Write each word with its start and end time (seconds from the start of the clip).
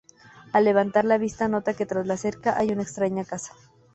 Al 0.51 0.63
levantar 0.65 1.05
la 1.05 1.19
vista 1.19 1.47
nota 1.47 1.75
que 1.75 1.85
tras 1.85 2.07
la 2.07 2.17
cerca 2.17 2.57
hay 2.57 2.71
una 2.71 2.81
extraña 2.81 3.23
casa. 3.23 3.53